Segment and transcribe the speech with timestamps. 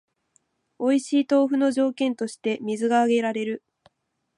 [0.79, 3.63] おいしい豆腐の条件として水が挙げられる